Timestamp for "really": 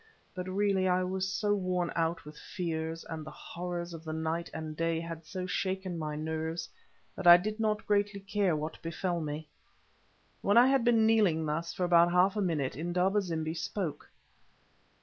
0.49-0.87